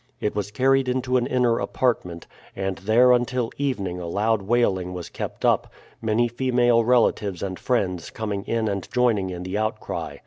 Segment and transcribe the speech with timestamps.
[0.19, 5.09] It was carried into an inner apartment, and there until evening a loud wailing was
[5.09, 10.17] kept up, many female relatives and friends coming in and joining in the outcry.